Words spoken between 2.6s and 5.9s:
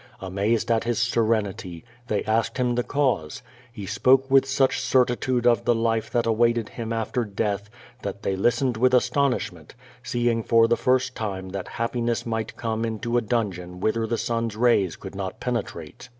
the cause. He spoke with such certitude of the